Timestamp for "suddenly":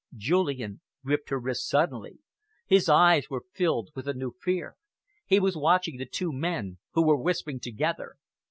1.69-2.17